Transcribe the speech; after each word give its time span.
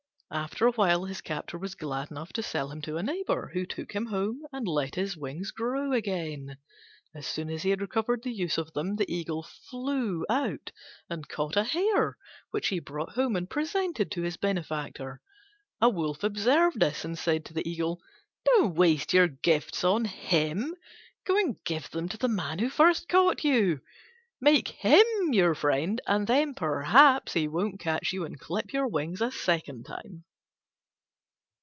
After 0.33 0.65
a 0.65 0.71
while 0.71 1.03
his 1.03 1.19
Captor 1.19 1.57
was 1.57 1.75
glad 1.75 2.09
enough 2.09 2.31
to 2.31 2.41
sell 2.41 2.71
him 2.71 2.81
to 2.83 2.95
a 2.95 3.03
neighbour, 3.03 3.51
who 3.53 3.65
took 3.65 3.91
him 3.91 4.05
home 4.05 4.43
and 4.53 4.65
let 4.65 4.95
his 4.95 5.17
wings 5.17 5.51
grow 5.51 5.91
again. 5.91 6.57
As 7.13 7.27
soon 7.27 7.49
as 7.49 7.63
he 7.63 7.69
had 7.69 7.81
recovered 7.81 8.23
the 8.23 8.31
use 8.31 8.57
of 8.57 8.71
them, 8.71 8.95
the 8.95 9.13
Eagle 9.13 9.43
flew 9.43 10.25
out 10.29 10.71
and 11.09 11.27
caught 11.27 11.57
a 11.57 11.65
hare, 11.65 12.17
which 12.51 12.69
he 12.69 12.79
brought 12.79 13.15
home 13.15 13.35
and 13.35 13.49
presented 13.49 14.09
to 14.11 14.21
his 14.21 14.37
benefactor. 14.37 15.19
A 15.81 15.91
fox 15.91 16.23
observed 16.23 16.79
this, 16.79 17.03
and 17.03 17.19
said 17.19 17.43
to 17.47 17.53
the 17.53 17.69
Eagle, 17.69 17.99
"Don't 18.45 18.73
waste 18.73 19.11
your 19.11 19.27
gifts 19.27 19.83
on 19.83 20.05
him! 20.05 20.73
Go 21.25 21.35
and 21.37 21.61
give 21.65 21.91
them 21.91 22.07
to 22.07 22.17
the 22.17 22.29
man 22.29 22.59
who 22.59 22.69
first 22.69 23.09
caught 23.09 23.43
you; 23.43 23.81
make 24.43 24.69
him 24.69 25.05
your 25.29 25.53
friend, 25.53 26.01
and 26.07 26.25
then 26.25 26.51
perhaps 26.55 27.33
he 27.33 27.47
won't 27.47 27.79
catch 27.79 28.11
you 28.11 28.25
and 28.25 28.39
clip 28.39 28.73
your 28.73 28.87
wings 28.87 29.21
a 29.21 29.29
second 29.29 29.83
time." 29.83 30.23